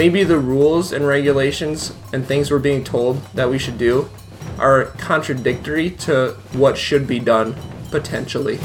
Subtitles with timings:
[0.00, 4.08] maybe the rules and regulations and things we're being told that we should do
[4.58, 7.54] are contradictory to what should be done
[7.90, 8.56] potentially.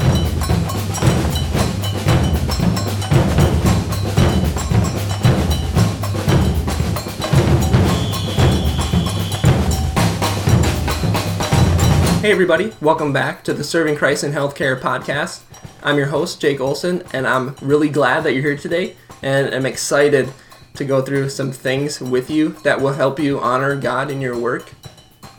[12.22, 15.42] Hey, everybody, welcome back to the Serving Christ in Healthcare podcast.
[15.82, 19.66] I'm your host, Jake Olson, and I'm really glad that you're here today, and I'm
[19.66, 20.32] excited
[20.76, 24.38] to go through some things with you that will help you honor God in your
[24.38, 24.72] work.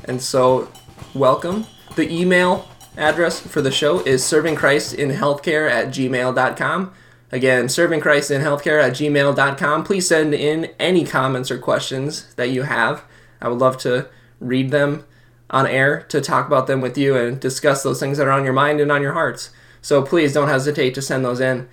[0.05, 0.71] And so,
[1.13, 1.65] welcome.
[1.95, 6.93] The email address for the show is servingchristinhealthcare at gmail.com.
[7.31, 9.83] Again, servingchristinhealthcare at gmail.com.
[9.83, 13.03] Please send in any comments or questions that you have.
[13.41, 15.05] I would love to read them
[15.49, 18.43] on air to talk about them with you and discuss those things that are on
[18.43, 19.51] your mind and on your hearts.
[19.81, 21.67] So please don't hesitate to send those in.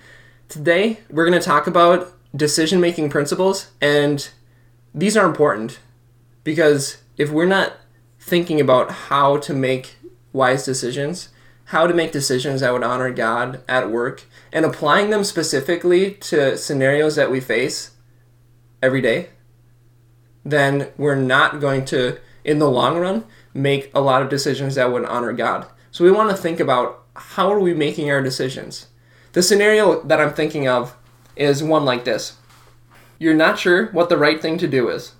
[0.47, 4.29] Today, we're going to talk about decision making principles, and
[4.93, 5.79] these are important
[6.43, 7.73] because if we're not
[8.19, 9.95] thinking about how to make
[10.33, 11.29] wise decisions,
[11.65, 16.57] how to make decisions that would honor God at work, and applying them specifically to
[16.57, 17.91] scenarios that we face
[18.81, 19.29] every day,
[20.43, 24.91] then we're not going to, in the long run, make a lot of decisions that
[24.91, 25.65] would honor God.
[25.91, 28.87] So we want to think about how are we making our decisions?
[29.31, 30.95] The scenario that I'm thinking of
[31.35, 32.37] is one like this.
[33.19, 35.13] You're not sure what the right thing to do is.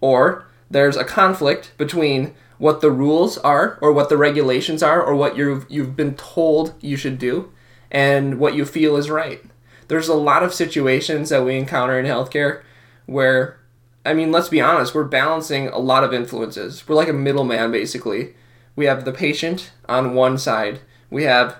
[0.00, 5.14] Or there's a conflict between what the rules are or what the regulations are or
[5.14, 7.52] what you've you've been told you should do
[7.90, 9.42] and what you feel is right.
[9.88, 12.62] There's a lot of situations that we encounter in healthcare
[13.06, 13.58] where
[14.04, 16.86] I mean, let's be honest, we're balancing a lot of influences.
[16.88, 18.34] We're like a middleman, basically.
[18.74, 20.80] We have the patient on one side,
[21.10, 21.56] we have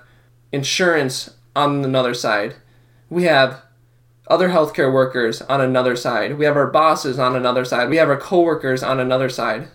[0.50, 2.56] insurance on another side,
[3.10, 3.62] we have
[4.28, 8.08] other healthcare workers on another side, we have our bosses on another side, we have
[8.08, 9.68] our coworkers on another side.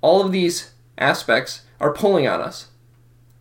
[0.00, 2.68] All of these aspects are pulling on us.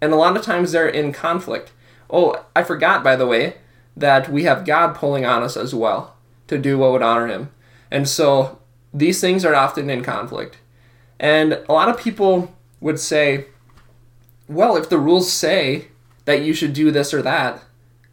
[0.02, 1.72] And a lot of times they're in conflict.
[2.10, 3.58] Oh, I forgot, by the way,
[3.96, 6.16] that we have God pulling on us as well
[6.48, 7.52] to do what would honor Him.
[7.90, 8.60] And so
[8.94, 10.58] these things are often in conflict.
[11.20, 13.46] And a lot of people would say,
[14.48, 15.88] well, if the rules say
[16.26, 17.64] that you should do this or that,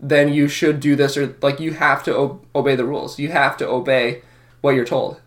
[0.01, 3.19] then you should do this or like you have to o- obey the rules.
[3.19, 4.23] You have to obey
[4.61, 5.21] what you're told.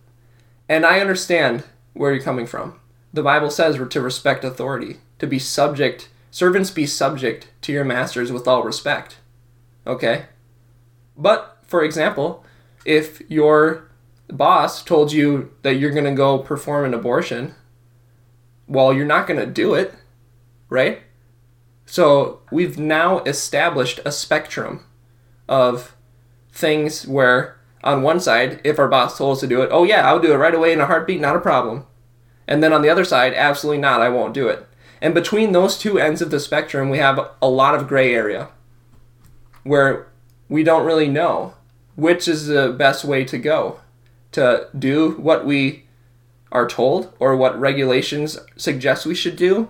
[0.70, 2.80] And I understand where you're coming from.
[3.14, 8.32] The Bible says to respect authority, to be subject, servants be subject to your masters
[8.32, 9.18] with all respect.
[9.86, 10.28] Okay?
[11.18, 12.46] But, for example,
[12.86, 13.90] if your
[14.30, 17.56] boss told you that you're going to go perform an abortion,
[18.68, 19.94] well, you're not going to do it,
[20.70, 21.02] right?
[21.92, 24.86] So we've now established a spectrum
[25.50, 25.94] of
[26.50, 30.08] things where, on one side, if our boss told us to do it, oh yeah,
[30.08, 31.86] I'll do it right away in a heartbeat, not a problem.
[32.48, 34.66] And then on the other side, absolutely not, I won't do it.
[35.02, 38.48] And between those two ends of the spectrum, we have a lot of gray area
[39.64, 40.08] where
[40.48, 41.56] we don't really know
[41.98, 43.82] which is the best way to go
[44.32, 45.84] to do what we
[46.54, 49.68] are told or what regulations suggest we should do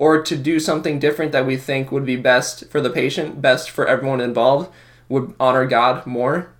[0.00, 3.68] or to do something different that we think would be best for the patient, best
[3.68, 4.72] for everyone involved,
[5.10, 6.50] would honor God more.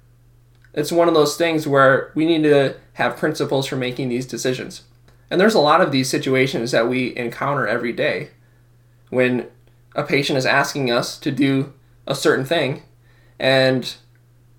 [0.74, 4.82] It's one of those things where we need to have principles for making these decisions.
[5.30, 8.28] And there's a lot of these situations that we encounter every day
[9.08, 9.48] when
[9.94, 11.72] a patient is asking us to do
[12.06, 12.82] a certain thing
[13.38, 13.94] and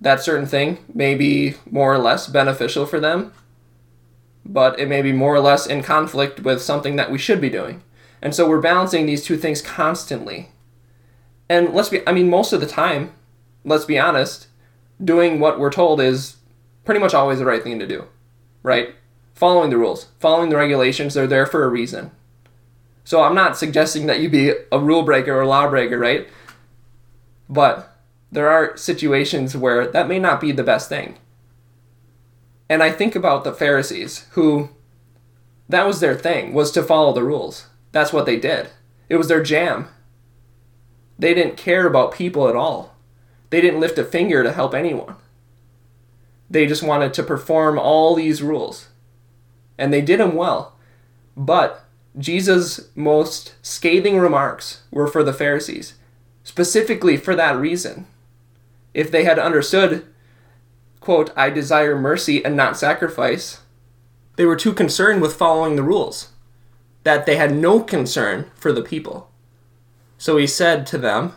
[0.01, 3.31] that certain thing may be more or less beneficial for them,
[4.43, 7.49] but it may be more or less in conflict with something that we should be
[7.51, 7.83] doing.
[8.21, 10.49] And so we're balancing these two things constantly.
[11.49, 13.13] And let's be, I mean, most of the time,
[13.65, 14.47] let's be honest,
[15.03, 16.37] doing what we're told is
[16.85, 18.05] pretty much always the right thing to do,
[18.63, 18.95] right?
[19.33, 22.11] Following the rules, following the regulations, they're there for a reason.
[23.03, 26.27] So I'm not suggesting that you be a rule breaker or law breaker, right?
[27.49, 27.97] But
[28.31, 31.17] there are situations where that may not be the best thing.
[32.69, 34.69] And I think about the Pharisees who
[35.67, 37.67] that was their thing was to follow the rules.
[37.91, 38.69] That's what they did.
[39.09, 39.87] It was their jam.
[41.19, 42.95] They didn't care about people at all.
[43.49, 45.15] They didn't lift a finger to help anyone.
[46.49, 48.87] They just wanted to perform all these rules.
[49.77, 50.75] And they did them well.
[51.35, 51.85] But
[52.17, 55.95] Jesus' most scathing remarks were for the Pharisees,
[56.43, 58.05] specifically for that reason
[58.93, 60.05] if they had understood,
[60.99, 63.61] quote, I desire mercy and not sacrifice,
[64.35, 66.29] they were too concerned with following the rules,
[67.03, 69.31] that they had no concern for the people.
[70.17, 71.33] So he said to them,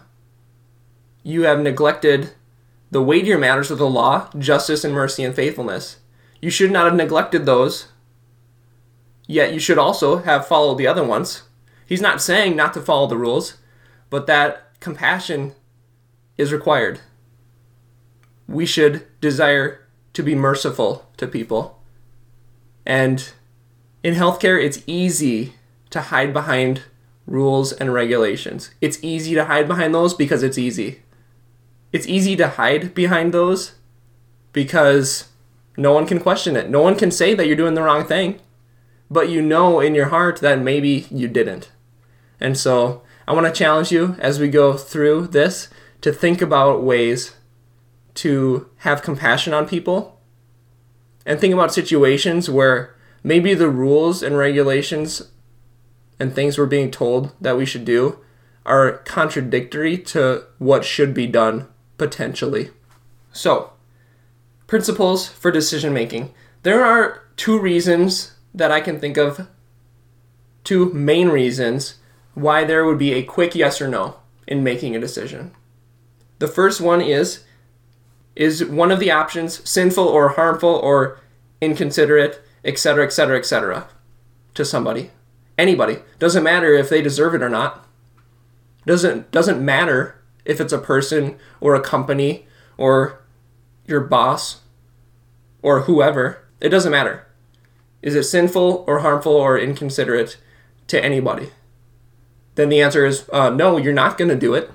[1.22, 2.32] You have neglected
[2.90, 5.98] the weightier matters of the law, justice and mercy and faithfulness.
[6.40, 7.88] You should not have neglected those.
[9.26, 11.44] Yet you should also have followed the other ones.
[11.86, 13.54] He's not saying not to follow the rules,
[14.10, 15.54] but that compassion
[16.36, 17.00] is required.
[18.46, 21.82] We should desire to be merciful to people.
[22.84, 23.32] And
[24.04, 25.54] in healthcare, it's easy
[25.88, 26.82] to hide behind
[27.26, 28.70] rules and regulations.
[28.82, 31.00] It's easy to hide behind those because it's easy.
[31.90, 33.72] It's easy to hide behind those
[34.52, 35.30] because
[35.78, 36.68] no one can question it.
[36.68, 38.40] No one can say that you're doing the wrong thing.
[39.10, 41.70] But you know in your heart that maybe you didn't.
[42.38, 45.68] And so I want to challenge you as we go through this
[46.02, 47.34] to think about ways
[48.16, 50.20] to have compassion on people
[51.24, 52.93] and think about situations where
[53.24, 55.30] maybe the rules and regulations
[56.20, 58.20] and things we're being told that we should do
[58.64, 61.66] are contradictory to what should be done
[61.98, 62.70] potentially.
[63.32, 63.72] So,
[64.66, 66.32] principles for decision making.
[66.62, 69.48] There are two reasons that I can think of,
[70.62, 71.96] two main reasons
[72.34, 74.16] why there would be a quick yes or no
[74.46, 75.52] in making a decision.
[76.38, 77.44] The first one is
[78.36, 81.20] is one of the options sinful or harmful or
[81.60, 83.88] inconsiderate, etc., etc., etc.,
[84.54, 85.10] to somebody,
[85.58, 85.98] anybody.
[86.18, 87.86] Doesn't matter if they deserve it or not.
[88.86, 92.46] Doesn't doesn't matter if it's a person or a company
[92.76, 93.22] or
[93.86, 94.60] your boss
[95.62, 96.44] or whoever.
[96.60, 97.26] It doesn't matter.
[98.02, 100.36] Is it sinful or harmful or inconsiderate
[100.88, 101.50] to anybody?
[102.54, 104.70] Then the answer is uh, no, you're not going to do it.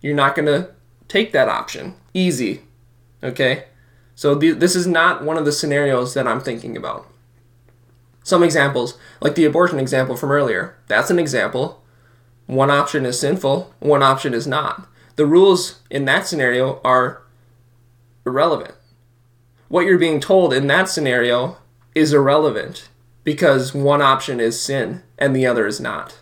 [0.00, 0.70] You're not going to
[1.08, 1.94] take that option.
[2.12, 2.62] Easy.
[3.22, 3.64] Okay?
[4.14, 7.06] So th- this is not one of the scenarios that I'm thinking about.
[8.26, 11.84] Some examples, like the abortion example from earlier, that's an example.
[12.46, 14.88] One option is sinful, one option is not.
[15.14, 17.22] The rules in that scenario are
[18.26, 18.74] irrelevant.
[19.68, 21.58] What you're being told in that scenario
[21.94, 22.88] is irrelevant
[23.22, 26.18] because one option is sin and the other is not.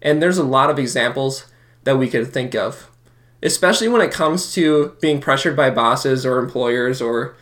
[0.00, 1.46] And there's a lot of examples
[1.82, 2.92] that we could think of
[3.44, 7.36] especially when it comes to being pressured by bosses or employers or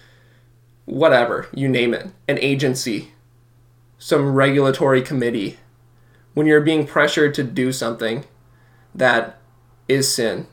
[0.85, 3.13] whatever, you name it, an agency,
[3.99, 5.59] some regulatory committee.
[6.35, 8.25] When you're being pressured to do something
[8.95, 9.39] that
[9.89, 10.47] is sin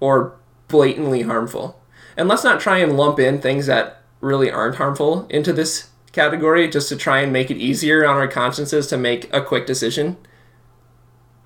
[0.00, 0.36] or
[0.68, 1.80] blatantly harmful.
[2.16, 6.68] And let's not try and lump in things that really aren't harmful into this category
[6.68, 10.16] just to try and make it easier on our consciences to make a quick decision.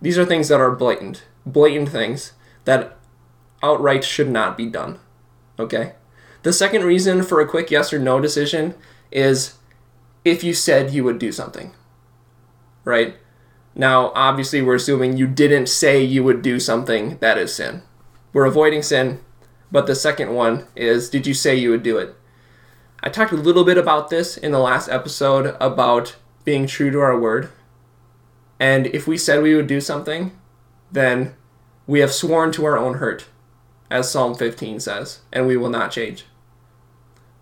[0.01, 2.33] These are things that are blatant, blatant things
[2.65, 2.97] that
[3.63, 4.99] outright should not be done.
[5.59, 5.93] Okay?
[6.45, 8.75] The second reason for a quick yes or no decision
[9.11, 9.55] is
[10.27, 11.73] if you said you would do something.
[12.85, 13.17] Right?
[13.75, 17.83] Now, obviously, we're assuming you didn't say you would do something that is sin.
[18.35, 19.21] We're avoiding sin,
[19.73, 22.15] but the second one is did you say you would do it?
[23.03, 27.01] I talked a little bit about this in the last episode about being true to
[27.01, 27.49] our word.
[28.61, 30.39] And if we said we would do something,
[30.93, 31.35] then
[31.87, 33.29] we have sworn to our own hurt
[33.91, 36.27] as Psalm 15 says, and we will not change.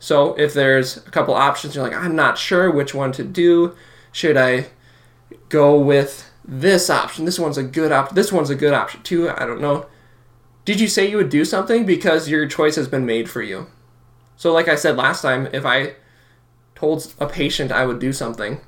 [0.02, 3.76] So if there's a couple options, you're like, I'm not sure which one to do.
[4.10, 4.66] Should I
[5.49, 7.25] go with this option?
[7.25, 8.16] This one's a good option.
[8.16, 9.30] This one's a good option too.
[9.30, 9.87] I don't know.
[10.64, 13.68] Did you say you would do something because your choice has been made for you?
[14.37, 15.94] So, like I said last time, if I
[16.75, 18.61] told a patient I would do something,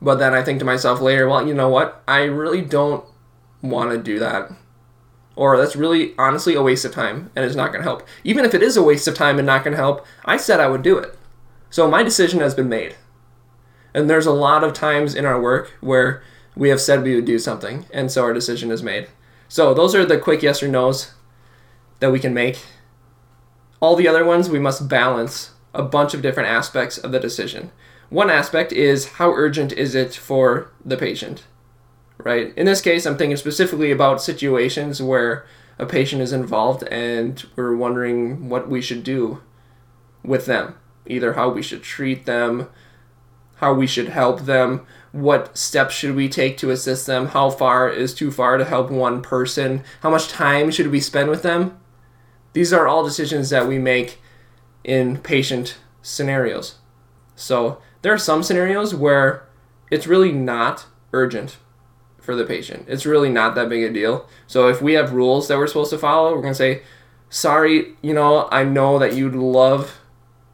[0.00, 2.04] but then I think to myself later, well, you know what?
[2.06, 3.04] I really don't
[3.62, 4.52] want to do that
[5.36, 8.06] or that's really honestly a waste of time and it's not going to help.
[8.24, 10.60] Even if it is a waste of time and not going to help, I said
[10.60, 11.16] I would do it.
[11.70, 12.96] So my decision has been made.
[13.94, 16.22] And there's a lot of times in our work where
[16.56, 19.08] we have said we would do something, and so our decision is made.
[19.48, 21.12] So those are the quick yes or no's
[22.00, 22.62] that we can make.
[23.80, 27.70] All the other ones, we must balance a bunch of different aspects of the decision.
[28.10, 31.44] One aspect is how urgent is it for the patient?
[32.24, 32.52] Right?
[32.56, 35.46] In this case, I'm thinking specifically about situations where
[35.78, 39.40] a patient is involved and we're wondering what we should do
[40.22, 40.74] with them.
[41.06, 42.68] Either how we should treat them,
[43.56, 47.88] how we should help them, what steps should we take to assist them, how far
[47.88, 51.78] is too far to help one person, how much time should we spend with them.
[52.52, 54.20] These are all decisions that we make
[54.84, 56.76] in patient scenarios.
[57.34, 59.46] So there are some scenarios where
[59.90, 61.58] it's really not urgent
[62.20, 62.86] for the patient.
[62.88, 64.28] It's really not that big a deal.
[64.46, 66.82] So if we have rules that we're supposed to follow, we're going to say,
[67.28, 69.98] sorry, you know, I know that you'd love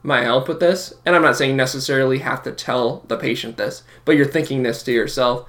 [0.03, 0.93] my help with this.
[1.05, 4.83] And I'm not saying necessarily have to tell the patient this, but you're thinking this
[4.83, 5.47] to yourself.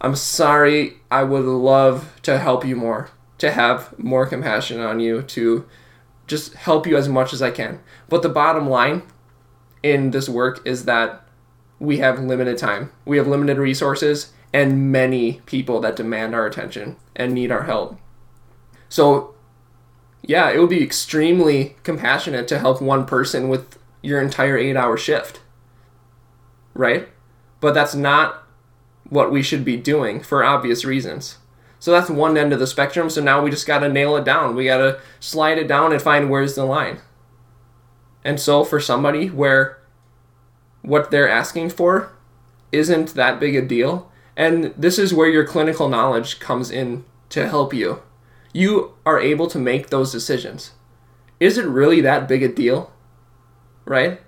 [0.00, 5.22] I'm sorry, I would love to help you more, to have more compassion on you,
[5.22, 5.66] to
[6.26, 7.80] just help you as much as I can.
[8.08, 9.02] But the bottom line
[9.82, 11.27] in this work is that
[11.80, 16.96] we have limited time, we have limited resources, and many people that demand our attention
[17.14, 17.98] and need our help.
[18.88, 19.34] So,
[20.22, 24.96] yeah, it would be extremely compassionate to help one person with your entire eight hour
[24.96, 25.40] shift.
[26.74, 27.08] Right?
[27.60, 28.42] But that's not
[29.08, 31.38] what we should be doing for obvious reasons.
[31.80, 33.08] So that's one end of the spectrum.
[33.08, 34.54] So now we just got to nail it down.
[34.54, 37.00] We got to slide it down and find where's the line.
[38.24, 39.77] And so for somebody where
[40.82, 42.12] what they're asking for
[42.72, 47.48] isn't that big a deal, and this is where your clinical knowledge comes in to
[47.48, 48.02] help you.
[48.52, 50.72] You are able to make those decisions.
[51.40, 52.92] Is it really that big a deal?
[53.84, 54.20] Right?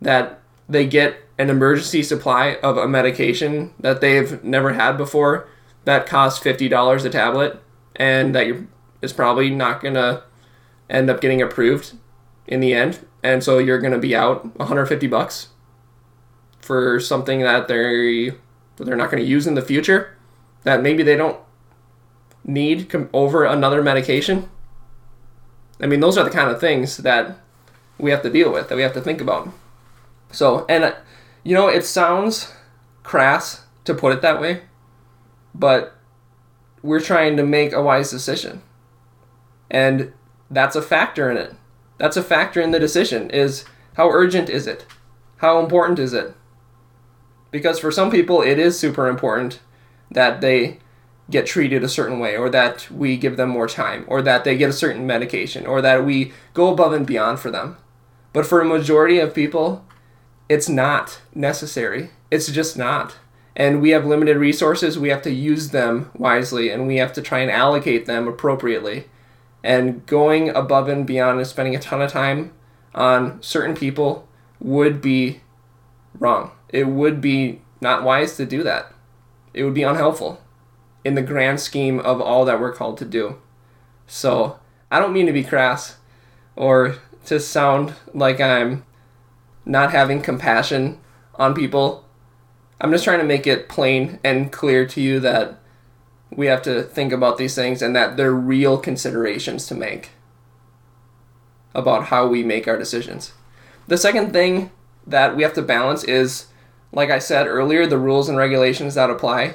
[0.00, 5.48] That they get an emergency supply of a medication that they've never had before
[5.84, 7.62] that costs $50 a tablet
[7.96, 8.66] and that
[9.02, 10.22] is probably not going to
[10.88, 11.94] end up getting approved
[12.46, 13.00] in the end.
[13.22, 15.48] And so you're going to be out 150 bucks
[16.60, 18.30] for something that they
[18.76, 20.16] that they're not going to use in the future
[20.62, 21.38] that maybe they don't
[22.44, 24.48] need over another medication.
[25.80, 27.38] I mean, those are the kind of things that
[27.98, 29.48] we have to deal with, that we have to think about.
[30.32, 30.94] So, and
[31.42, 32.52] you know, it sounds
[33.02, 34.62] crass to put it that way,
[35.54, 35.96] but
[36.82, 38.62] we're trying to make a wise decision.
[39.70, 40.12] And
[40.50, 41.54] that's a factor in it.
[42.00, 43.64] That's a factor in the decision is
[43.94, 44.86] how urgent is it?
[45.36, 46.34] How important is it?
[47.50, 49.60] Because for some people it is super important
[50.10, 50.78] that they
[51.30, 54.56] get treated a certain way or that we give them more time or that they
[54.56, 57.76] get a certain medication or that we go above and beyond for them.
[58.32, 59.84] But for a majority of people,
[60.48, 62.10] it's not necessary.
[62.30, 63.16] It's just not
[63.56, 67.22] and we have limited resources, we have to use them wisely and we have to
[67.22, 69.04] try and allocate them appropriately.
[69.62, 72.52] And going above and beyond and spending a ton of time
[72.94, 74.26] on certain people
[74.58, 75.40] would be
[76.18, 76.52] wrong.
[76.68, 78.92] It would be not wise to do that.
[79.52, 80.40] It would be unhelpful
[81.04, 83.38] in the grand scheme of all that we're called to do.
[84.06, 84.58] So,
[84.90, 85.96] I don't mean to be crass
[86.56, 88.84] or to sound like I'm
[89.64, 90.98] not having compassion
[91.36, 92.04] on people
[92.80, 95.58] I'm just trying to make it plain and clear to you that
[96.30, 100.10] we have to think about these things and that they're real considerations to make
[101.74, 103.32] about how we make our decisions.
[103.86, 104.70] The second thing
[105.06, 106.46] that we have to balance is,
[106.92, 109.54] like I said earlier, the rules and regulations that apply.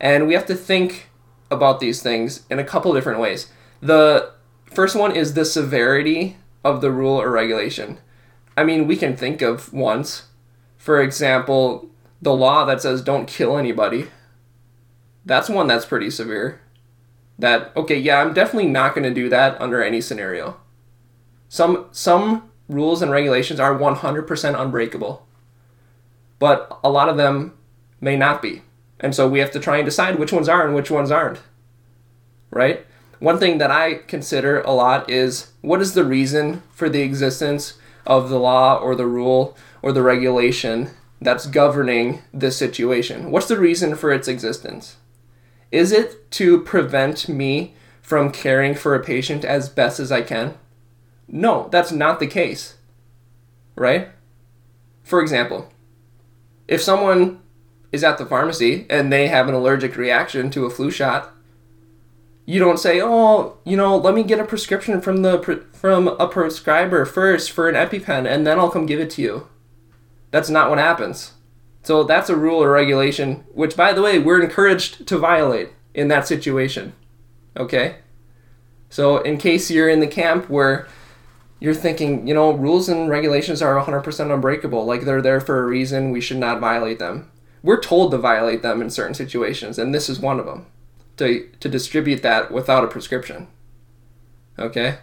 [0.00, 1.08] And we have to think
[1.50, 3.50] about these things in a couple different ways.
[3.80, 4.32] The
[4.66, 7.98] first one is the severity of the rule or regulation.
[8.56, 10.24] I mean, we can think of ones.
[10.76, 11.90] For example,
[12.22, 14.08] the law that says don't kill anybody.
[15.30, 16.60] That's one that's pretty severe.
[17.38, 20.56] That okay, yeah, I'm definitely not going to do that under any scenario.
[21.48, 25.24] Some some rules and regulations are 100% unbreakable.
[26.40, 27.56] But a lot of them
[28.00, 28.62] may not be.
[28.98, 31.38] And so we have to try and decide which ones are and which ones aren't.
[32.50, 32.84] Right?
[33.20, 37.74] One thing that I consider a lot is what is the reason for the existence
[38.04, 43.30] of the law or the rule or the regulation that's governing this situation?
[43.30, 44.96] What's the reason for its existence?
[45.70, 50.54] Is it to prevent me from caring for a patient as best as I can?
[51.28, 52.74] No, that's not the case.
[53.76, 54.08] Right?
[55.04, 55.70] For example,
[56.66, 57.40] if someone
[57.92, 61.32] is at the pharmacy and they have an allergic reaction to a flu shot,
[62.46, 66.26] you don't say, "Oh, you know, let me get a prescription from the from a
[66.26, 69.46] prescriber first for an EpiPen and then I'll come give it to you."
[70.32, 71.32] That's not what happens.
[71.82, 76.08] So that's a rule or regulation, which, by the way, we're encouraged to violate in
[76.08, 76.92] that situation.
[77.56, 77.96] Okay?
[78.88, 80.86] So, in case you're in the camp where
[81.58, 85.66] you're thinking, you know, rules and regulations are 100% unbreakable, like they're there for a
[85.66, 87.30] reason, we should not violate them.
[87.62, 90.66] We're told to violate them in certain situations, and this is one of them
[91.18, 93.48] to, to distribute that without a prescription.
[94.58, 94.98] Okay?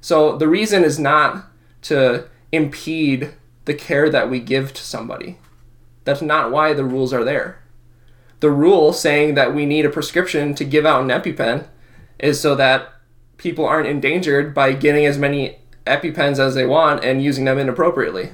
[0.00, 1.46] So, the reason is not
[1.82, 3.34] to impede
[3.66, 5.38] the care that we give to somebody.
[6.08, 7.60] That's not why the rules are there.
[8.40, 11.66] The rule saying that we need a prescription to give out an EpiPen
[12.18, 12.94] is so that
[13.36, 18.30] people aren't endangered by getting as many EpiPens as they want and using them inappropriately.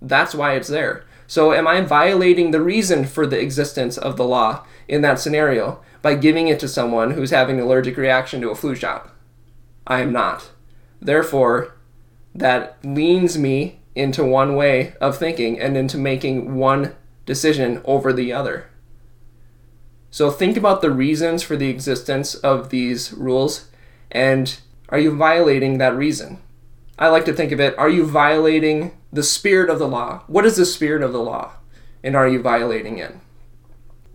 [0.00, 1.04] That's why it's there.
[1.26, 5.82] So, am I violating the reason for the existence of the law in that scenario
[6.00, 9.10] by giving it to someone who's having an allergic reaction to a flu shot?
[9.86, 10.50] I am not.
[10.98, 11.76] Therefore,
[12.34, 16.94] that leans me into one way of thinking and into making one
[17.26, 18.68] decision over the other.
[20.10, 23.68] So think about the reasons for the existence of these rules
[24.10, 24.58] and
[24.90, 26.38] are you violating that reason?
[26.98, 30.24] I like to think of it are you violating the spirit of the law.
[30.26, 31.52] What is the spirit of the law?
[32.02, 33.14] And are you violating it?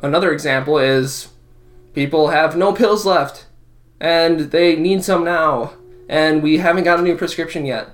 [0.04, 1.30] Another example is
[1.94, 3.48] people have no pills left
[4.00, 5.74] and they need some now
[6.08, 7.90] and we haven't got a new prescription yet.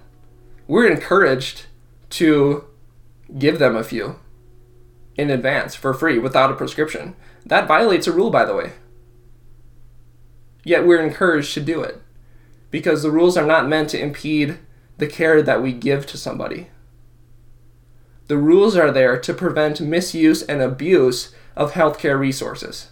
[0.68, 1.68] We're encouraged
[2.12, 2.66] to
[3.38, 4.20] give them a few
[5.16, 7.16] in advance for free without a prescription.
[7.46, 8.72] That violates a rule, by the way.
[10.64, 12.02] Yet we're encouraged to do it
[12.72, 14.58] because the rules are not meant to impede
[14.98, 16.70] the care that we give to somebody.
[18.28, 22.90] The rules are there to prevent misuse and abuse of healthcare resources.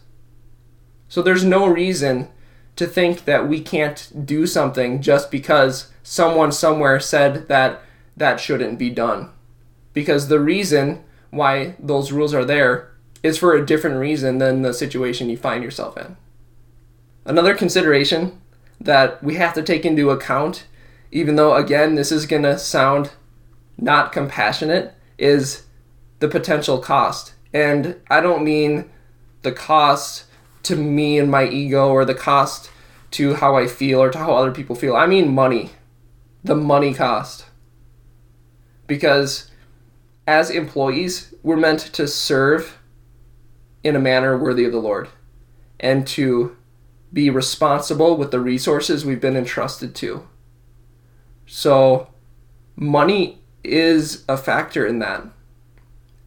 [1.07, 2.29] So there's no reason
[2.75, 7.81] to think that we can't do something just because someone somewhere said that
[8.15, 9.29] that shouldn't be done.
[9.93, 12.91] Because the reason why those rules are there
[13.23, 16.17] is for a different reason than the situation you find yourself in.
[17.25, 18.39] Another consideration
[18.79, 20.65] that we have to take into account,
[21.11, 23.11] even though, again, this is going to sound
[23.77, 25.63] not compassionate, is
[26.19, 27.33] the potential cost.
[27.53, 28.89] And I don't mean
[29.43, 30.25] the cost
[30.63, 32.71] to me and my ego or the cost
[33.11, 34.95] to how I feel or to how other people feel.
[34.95, 35.71] I mean money.
[36.43, 37.45] The money cost.
[38.87, 39.50] Because
[40.31, 42.79] as employees, we're meant to serve
[43.83, 45.09] in a manner worthy of the Lord
[45.77, 46.55] and to
[47.11, 50.25] be responsible with the resources we've been entrusted to.
[51.45, 52.07] So,
[52.77, 55.25] money is a factor in that.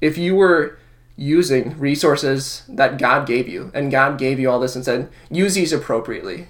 [0.02, 0.78] If you were
[1.16, 5.54] using resources that God gave you, and God gave you all this and said, use
[5.54, 6.49] these appropriately,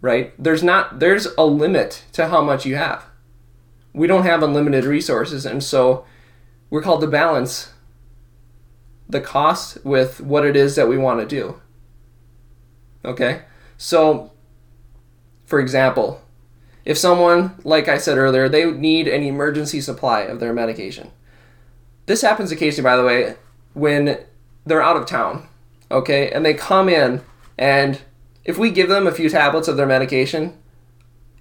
[0.00, 0.32] right?
[0.42, 3.04] There's not, there's a limit to how much you have.
[3.92, 6.04] We don't have unlimited resources, and so
[6.70, 7.72] we're called to balance
[9.08, 11.60] the cost with what it is that we want to do.
[13.04, 13.42] Okay?
[13.76, 14.32] So,
[15.44, 16.22] for example,
[16.84, 21.10] if someone, like I said earlier, they need an emergency supply of their medication.
[22.06, 23.36] This happens occasionally, by the way,
[23.74, 24.18] when
[24.64, 25.48] they're out of town,
[25.90, 27.20] okay, and they come in,
[27.58, 28.00] and
[28.44, 30.58] if we give them a few tablets of their medication,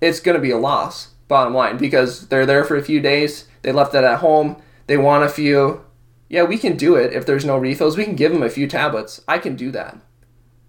[0.01, 3.47] it's going to be a loss, bottom line, because they're there for a few days,
[3.61, 5.81] they left it at home, they want a few.
[6.27, 7.95] Yeah, we can do it if there's no refills.
[7.95, 9.21] We can give them a few tablets.
[9.29, 9.97] I can do that.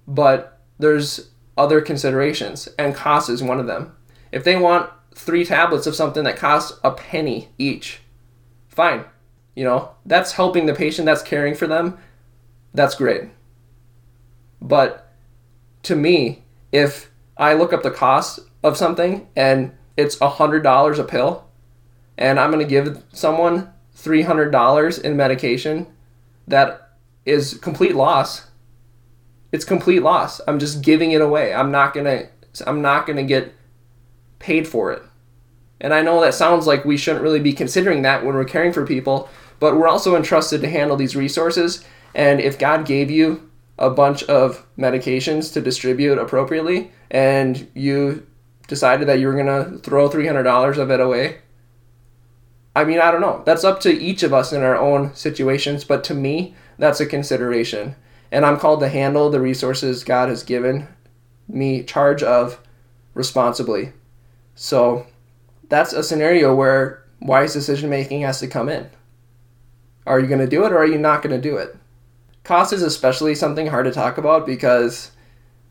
[0.07, 3.97] But there's other considerations, and cost is one of them.
[4.31, 8.01] If they want three tablets of something that costs a penny each,
[8.69, 9.05] fine.
[9.57, 11.99] You know, that's helping the patient, that's caring for them.
[12.73, 13.31] That's great.
[14.61, 15.13] But
[15.83, 21.05] to me, if I look up the cost of something and it's a $100 a
[21.05, 21.45] pill,
[22.19, 25.87] and I'm going to give someone $300 in medication,
[26.49, 26.91] that
[27.25, 28.47] is complete loss
[29.53, 30.41] it's complete loss.
[30.49, 31.55] I'm just giving it away.
[31.55, 32.29] I'm not gonna
[32.67, 33.55] I'm not gonna get
[34.39, 35.03] paid for it.
[35.81, 38.73] And I know that sounds like we shouldn't really be considering that when we're caring
[38.73, 39.29] for people,
[39.61, 41.85] but we're also entrusted to handle these resources.
[42.15, 48.27] And if God gave you a bunch of medications to distribute appropriately, and you
[48.69, 51.39] decided that you were gonna throw three hundred dollars of it away,
[52.75, 53.43] I mean, I don't know.
[53.45, 57.07] That's up to each of us in our own situations, but to me, that's a
[57.07, 57.97] consideration
[58.33, 60.89] and I'm called to handle the resources God has given
[61.47, 62.59] me charge of
[63.13, 63.93] responsibly.
[64.55, 65.07] So
[65.69, 68.89] that's a scenario where wise decision making has to come in.
[70.07, 71.77] Are you going to do it or are you not going to do it?
[72.43, 75.13] Cost is especially something hard to talk about because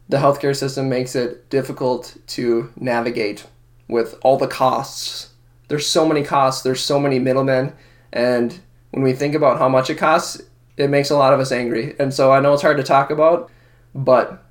[0.09, 3.47] the healthcare system makes it difficult to navigate
[3.87, 5.29] with all the costs.
[5.67, 7.73] There's so many costs, there's so many middlemen,
[8.11, 8.59] and
[8.91, 10.41] when we think about how much it costs,
[10.77, 11.95] it makes a lot of us angry.
[11.99, 13.49] And so I know it's hard to talk about,
[13.95, 14.43] but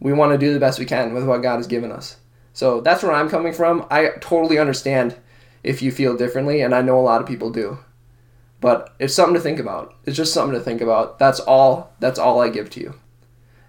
[0.00, 2.16] we want to do the best we can with what God has given us.
[2.52, 3.86] So that's where I'm coming from.
[3.90, 5.16] I totally understand
[5.62, 7.78] if you feel differently, and I know a lot of people do.
[8.60, 9.94] But it's something to think about.
[10.04, 11.18] It's just something to think about.
[11.18, 12.94] That's all that's all I give to you.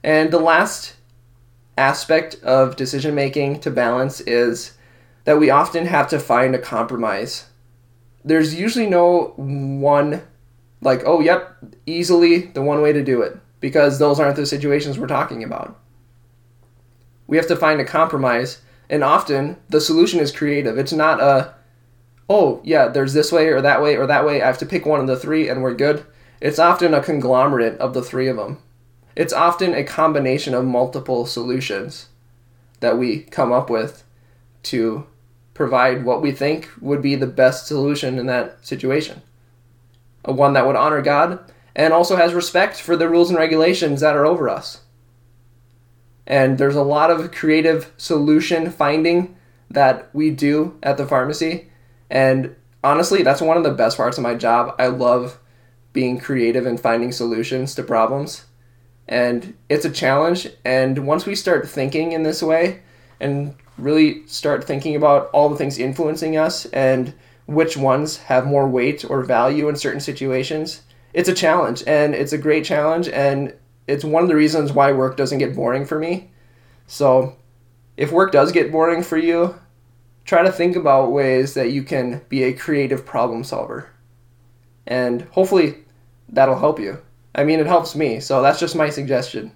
[0.03, 0.95] And the last
[1.77, 4.77] aspect of decision making to balance is
[5.25, 7.45] that we often have to find a compromise.
[8.23, 10.21] There's usually no one
[10.81, 14.99] like, oh, yep, easily the one way to do it because those aren't the situations
[14.99, 15.79] we're talking about.
[17.27, 20.77] We have to find a compromise, and often the solution is creative.
[20.77, 21.53] It's not a,
[22.29, 24.41] oh, yeah, there's this way or that way or that way.
[24.41, 26.05] I have to pick one of the three and we're good.
[26.41, 28.61] It's often a conglomerate of the three of them.
[29.15, 32.07] It's often a combination of multiple solutions
[32.79, 34.03] that we come up with
[34.63, 35.05] to
[35.53, 39.21] provide what we think would be the best solution in that situation
[40.25, 41.39] A one that would honor God,
[41.75, 44.81] and also has respect for the rules and regulations that are over us.
[46.25, 49.35] And there's a lot of creative solution finding
[49.69, 51.69] that we do at the pharmacy.
[52.09, 54.75] And honestly, that's one of the best parts of my job.
[54.79, 55.39] I love
[55.91, 58.45] being creative and finding solutions to problems.
[59.07, 60.47] And it's a challenge.
[60.63, 62.81] And once we start thinking in this way
[63.19, 67.13] and really start thinking about all the things influencing us and
[67.45, 71.83] which ones have more weight or value in certain situations, it's a challenge.
[71.85, 73.09] And it's a great challenge.
[73.09, 73.53] And
[73.87, 76.31] it's one of the reasons why work doesn't get boring for me.
[76.87, 77.35] So
[77.97, 79.59] if work does get boring for you,
[80.25, 83.89] try to think about ways that you can be a creative problem solver.
[84.87, 85.83] And hopefully
[86.29, 86.99] that'll help you.
[87.35, 89.51] I mean, it helps me, so that's just my suggestion.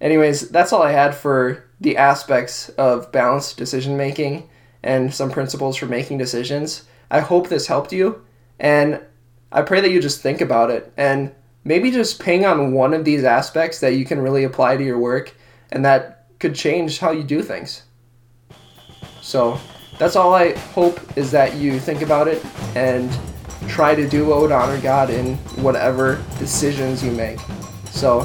[0.00, 4.48] Anyways, that's all I had for the aspects of balanced decision making
[4.82, 6.84] and some principles for making decisions.
[7.10, 8.22] I hope this helped you,
[8.58, 9.00] and
[9.50, 11.34] I pray that you just think about it and
[11.64, 14.98] maybe just ping on one of these aspects that you can really apply to your
[14.98, 15.34] work
[15.70, 17.84] and that could change how you do things.
[19.22, 19.58] So,
[19.98, 22.44] that's all I hope is that you think about it
[22.76, 23.10] and
[23.68, 27.38] try to do what would honor God in whatever decisions you make.
[27.90, 28.20] So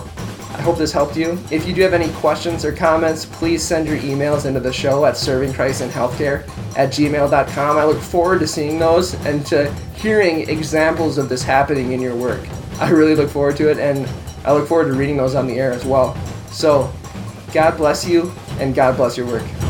[0.59, 1.39] I hope this helped you.
[1.51, 5.05] If you do have any questions or comments, please send your emails into the show
[5.05, 7.77] at servingchristinhealthcare at gmail.com.
[7.77, 12.15] I look forward to seeing those and to hearing examples of this happening in your
[12.15, 12.41] work.
[12.79, 14.09] I really look forward to it and
[14.45, 16.15] I look forward to reading those on the air as well.
[16.51, 16.91] So,
[17.53, 19.68] God bless you and God bless your work.